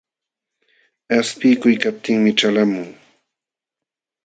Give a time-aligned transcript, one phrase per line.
[1.07, 2.89] Qaspiykuykaptinmi ćhalqamun.